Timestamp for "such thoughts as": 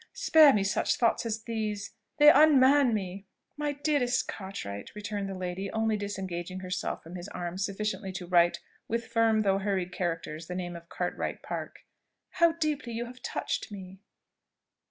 0.63-1.43